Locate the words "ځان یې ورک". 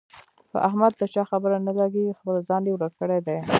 2.47-2.93